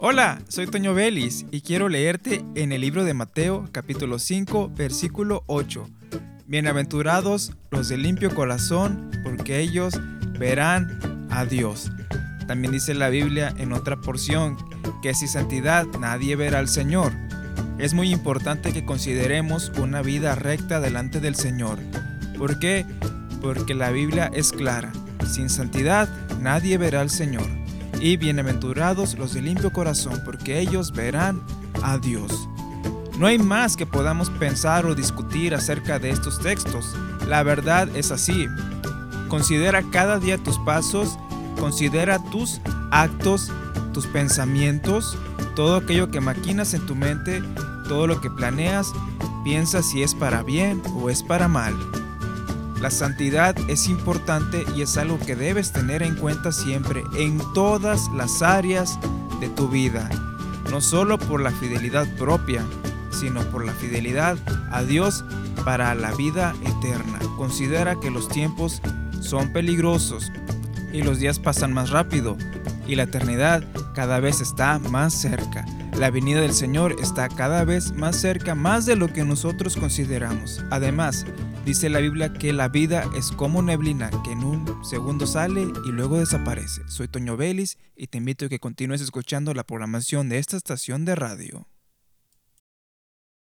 Hola, 0.00 0.40
soy 0.46 0.68
Toño 0.68 0.94
Vélez 0.94 1.44
y 1.50 1.60
quiero 1.60 1.88
leerte 1.88 2.44
en 2.54 2.70
el 2.70 2.82
libro 2.82 3.02
de 3.02 3.14
Mateo 3.14 3.68
capítulo 3.72 4.20
5 4.20 4.70
versículo 4.76 5.42
8. 5.46 5.90
Bienaventurados 6.46 7.52
los 7.72 7.88
de 7.88 7.96
limpio 7.96 8.32
corazón, 8.32 9.10
porque 9.24 9.58
ellos 9.58 10.00
verán 10.38 11.26
a 11.32 11.44
Dios. 11.46 11.90
También 12.46 12.70
dice 12.70 12.94
la 12.94 13.08
Biblia 13.08 13.52
en 13.58 13.72
otra 13.72 13.96
porción 13.96 14.56
que 15.02 15.14
sin 15.14 15.26
santidad 15.26 15.84
nadie 15.98 16.36
verá 16.36 16.60
al 16.60 16.68
Señor. 16.68 17.12
Es 17.80 17.92
muy 17.92 18.12
importante 18.12 18.72
que 18.72 18.84
consideremos 18.84 19.72
una 19.80 20.00
vida 20.00 20.36
recta 20.36 20.78
delante 20.78 21.18
del 21.18 21.34
Señor. 21.34 21.80
¿Por 22.38 22.60
qué? 22.60 22.86
Porque 23.40 23.74
la 23.74 23.90
Biblia 23.90 24.30
es 24.32 24.52
clara. 24.52 24.92
Sin 25.26 25.50
santidad 25.50 26.08
nadie 26.40 26.78
verá 26.78 27.00
al 27.00 27.10
Señor 27.10 27.57
y 28.00 28.16
bienaventurados 28.16 29.18
los 29.18 29.34
de 29.34 29.42
limpio 29.42 29.72
corazón, 29.72 30.22
porque 30.24 30.60
ellos 30.60 30.92
verán 30.92 31.42
a 31.82 31.98
Dios. 31.98 32.48
No 33.18 33.26
hay 33.26 33.38
más 33.38 33.76
que 33.76 33.86
podamos 33.86 34.30
pensar 34.30 34.86
o 34.86 34.94
discutir 34.94 35.54
acerca 35.54 35.98
de 35.98 36.10
estos 36.10 36.40
textos. 36.40 36.94
La 37.26 37.42
verdad 37.42 37.88
es 37.96 38.12
así. 38.12 38.46
Considera 39.28 39.82
cada 39.90 40.18
día 40.18 40.38
tus 40.38 40.58
pasos, 40.60 41.18
considera 41.58 42.18
tus 42.30 42.60
actos, 42.90 43.50
tus 43.92 44.06
pensamientos, 44.06 45.18
todo 45.56 45.76
aquello 45.76 46.10
que 46.10 46.20
maquinas 46.20 46.74
en 46.74 46.86
tu 46.86 46.94
mente, 46.94 47.42
todo 47.88 48.06
lo 48.06 48.20
que 48.20 48.30
planeas, 48.30 48.92
piensa 49.42 49.82
si 49.82 50.02
es 50.02 50.14
para 50.14 50.42
bien 50.42 50.80
o 50.94 51.10
es 51.10 51.22
para 51.22 51.48
mal. 51.48 51.74
La 52.80 52.90
santidad 52.90 53.56
es 53.68 53.88
importante 53.88 54.64
y 54.76 54.82
es 54.82 54.96
algo 54.96 55.18
que 55.18 55.34
debes 55.34 55.72
tener 55.72 56.02
en 56.02 56.14
cuenta 56.14 56.52
siempre 56.52 57.02
en 57.16 57.40
todas 57.52 58.08
las 58.14 58.40
áreas 58.40 58.98
de 59.40 59.48
tu 59.48 59.68
vida, 59.68 60.08
no 60.70 60.80
solo 60.80 61.18
por 61.18 61.40
la 61.40 61.50
fidelidad 61.50 62.06
propia, 62.16 62.64
sino 63.10 63.42
por 63.50 63.64
la 63.66 63.72
fidelidad 63.72 64.38
a 64.70 64.82
Dios 64.82 65.24
para 65.64 65.92
la 65.96 66.14
vida 66.14 66.54
eterna. 66.62 67.18
Considera 67.36 67.98
que 67.98 68.12
los 68.12 68.28
tiempos 68.28 68.80
son 69.20 69.52
peligrosos 69.52 70.30
y 70.92 71.02
los 71.02 71.18
días 71.18 71.40
pasan 71.40 71.72
más 71.72 71.90
rápido 71.90 72.36
y 72.86 72.94
la 72.94 73.04
eternidad 73.04 73.64
cada 73.94 74.20
vez 74.20 74.40
está 74.40 74.78
más 74.78 75.12
cerca. 75.14 75.64
La 75.96 76.10
venida 76.10 76.40
del 76.40 76.52
Señor 76.52 76.94
está 77.00 77.28
cada 77.28 77.64
vez 77.64 77.92
más 77.92 78.14
cerca, 78.14 78.54
más 78.54 78.86
de 78.86 78.94
lo 78.94 79.12
que 79.12 79.24
nosotros 79.24 79.76
consideramos. 79.76 80.64
Además, 80.70 81.26
Dice 81.68 81.90
la 81.90 81.98
Biblia 81.98 82.32
que 82.32 82.54
la 82.54 82.68
vida 82.70 83.04
es 83.14 83.30
como 83.30 83.60
neblina 83.60 84.10
que 84.24 84.32
en 84.32 84.42
un 84.42 84.82
segundo 84.82 85.26
sale 85.26 85.70
y 85.84 85.92
luego 85.92 86.18
desaparece. 86.18 86.80
Soy 86.88 87.08
Toño 87.08 87.36
Vélez 87.36 87.76
y 87.94 88.06
te 88.06 88.16
invito 88.16 88.46
a 88.46 88.48
que 88.48 88.58
continúes 88.58 89.02
escuchando 89.02 89.52
la 89.52 89.64
programación 89.64 90.30
de 90.30 90.38
esta 90.38 90.56
estación 90.56 91.04
de 91.04 91.14
radio. 91.14 91.66